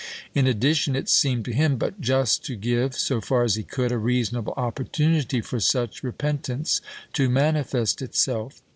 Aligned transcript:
In 0.33 0.47
addition, 0.47 0.95
it 0.95 1.09
seemed 1.09 1.45
to 1.45 1.53
him 1.53 1.77
but 1.77 2.01
just 2.01 2.43
to 2.45 2.55
give, 2.55 2.95
so 2.95 3.21
far 3.21 3.43
as 3.43 3.53
he 3.53 3.61
could, 3.61 3.91
a 3.91 3.99
reasonable 3.99 4.55
opportunity 4.57 5.41
for 5.41 5.59
such 5.59 6.01
repentance 6.01 6.81
to 7.13 7.29
manifest 7.29 8.01
itself. 8.01 8.63